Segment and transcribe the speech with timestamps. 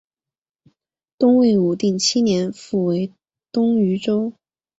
[1.19, 3.13] 东魏武定七年复为
[3.51, 4.33] 东豫州。